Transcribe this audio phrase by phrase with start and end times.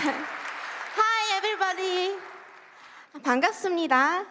[0.00, 2.18] Hi, everybody.
[3.22, 4.24] 반갑습니다.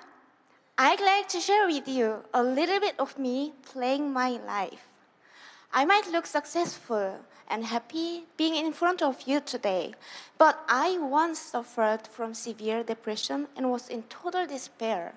[0.78, 4.88] I'd like to share with you a little bit of me playing my life.
[5.74, 9.94] I might look successful and happy being in front of you today,
[10.38, 15.14] but I once suffered from severe depression and was in total despair.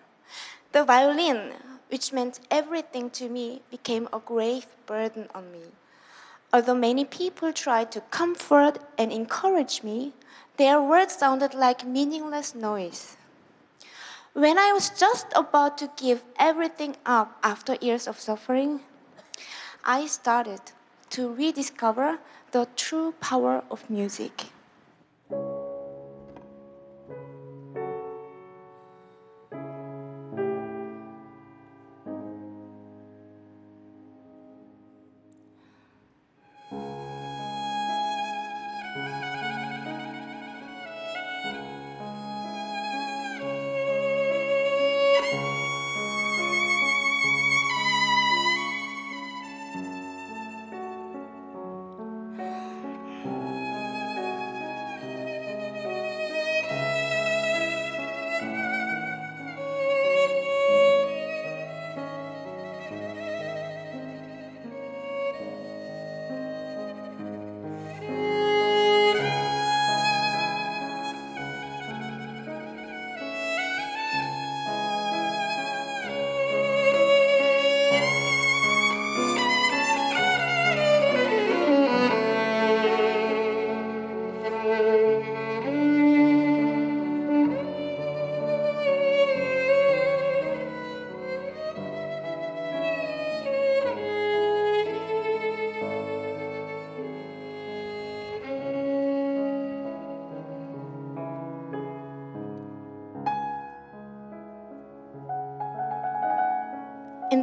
[0.72, 1.54] The violin,
[1.88, 5.72] which meant everything to me, became a grave burden on me.
[6.52, 10.14] Although many people tried to comfort and encourage me,
[10.57, 13.17] their words sounded like meaningless noise.
[14.33, 18.81] When I was just about to give everything up after years of suffering,
[19.83, 20.61] I started
[21.11, 22.19] to rediscover
[22.51, 24.52] the true power of music.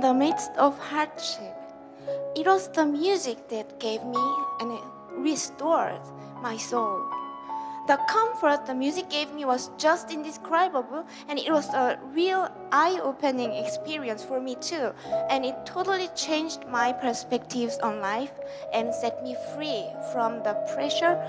[0.01, 1.55] In the midst of hardship,
[2.35, 4.17] it was the music that gave me
[4.59, 4.83] and it
[5.19, 6.01] restored
[6.41, 7.05] my soul.
[7.87, 12.99] The comfort the music gave me was just indescribable, and it was a real eye
[13.03, 14.95] opening experience for me too.
[15.29, 18.33] And it totally changed my perspectives on life
[18.73, 21.21] and set me free from the pressure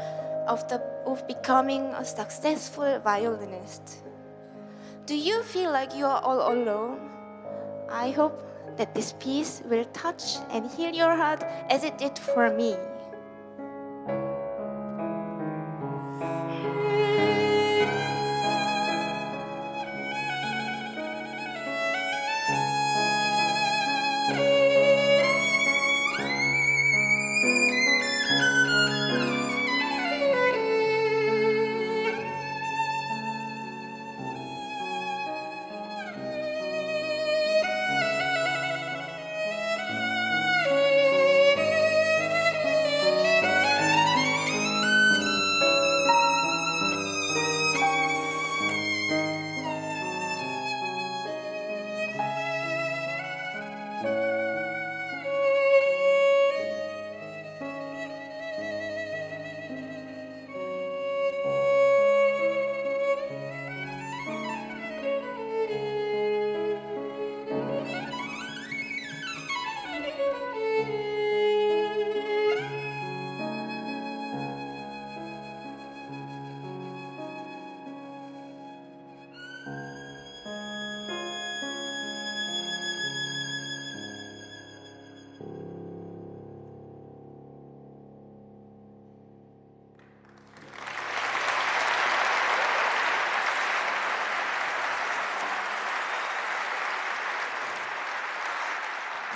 [0.47, 3.97] of, the, of becoming a successful violinist.
[5.07, 7.09] Do you feel like you are all alone?
[7.89, 8.47] I hope
[8.77, 12.75] that this piece will touch and heal your heart as it did for me.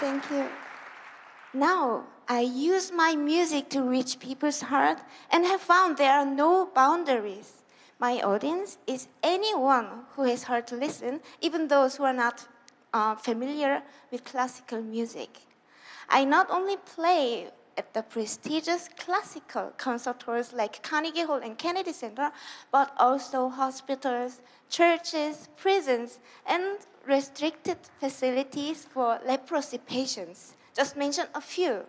[0.06, 0.46] Thank you.
[1.52, 5.00] Now, I use my music to reach people's heart
[5.32, 7.64] and have found there are no boundaries.
[7.98, 12.48] My audience is anyone who has heard to listen, even those who are not
[12.94, 13.82] uh, familiar
[14.12, 15.32] with classical music.
[16.08, 21.94] I not only play at the prestigious classical concert halls like Carnegie Hall and Kennedy
[21.94, 22.32] Center,
[22.72, 30.56] but also hospitals, churches, prisons, and restricted facilities for leprosy patients.
[30.76, 31.86] Just mention a few.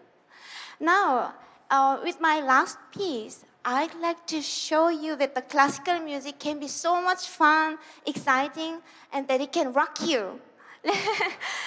[0.78, 1.34] Now,
[1.70, 6.60] uh, with my last piece, I'd like to show you that the classical music can
[6.60, 8.80] be so much fun, exciting,
[9.12, 10.40] and that it can rock you.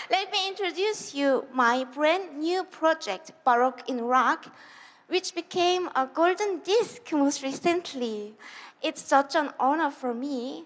[0.09, 4.45] Let me introduce you my brand new project, Baroque in Rock,
[5.07, 8.35] which became a golden disc most recently.
[8.81, 10.63] It's such an honor for me.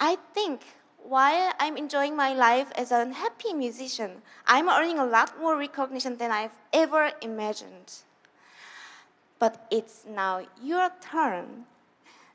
[0.00, 0.62] I think
[1.04, 6.16] while I'm enjoying my life as a happy musician, I'm earning a lot more recognition
[6.16, 7.92] than I've ever imagined.
[9.38, 11.66] But it's now your turn.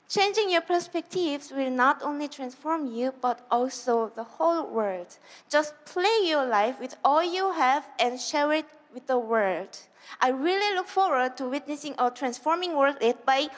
[0.07, 5.17] Changing your perspectives will not only transform you, but also the whole world.
[5.49, 9.77] Just play your life with all you have and share it with the world.
[10.21, 13.49] I really look forward to witnessing a transforming world led by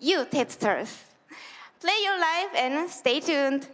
[0.00, 0.96] you, TEDsters.
[1.80, 3.68] Play your life and stay tuned.